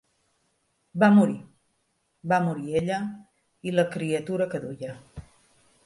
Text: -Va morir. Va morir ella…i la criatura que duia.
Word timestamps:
-Va 1.01 1.09
morir. 1.17 1.35
Va 2.33 2.39
morir 2.47 2.81
ella…i 2.81 3.75
la 3.79 3.89
criatura 3.97 4.53
que 4.55 4.65
duia. 4.69 4.99